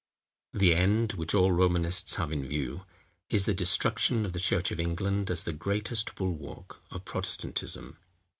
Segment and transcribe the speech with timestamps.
[0.51, 2.85] The end, which all Romanists have in view,
[3.29, 7.99] is the destruction of the church of England as the greatest bulwark of Protestantism.